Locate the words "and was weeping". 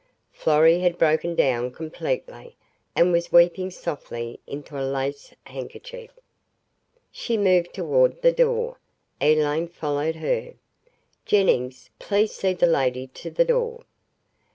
2.95-3.69